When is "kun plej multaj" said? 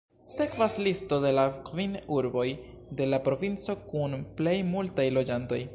3.93-5.11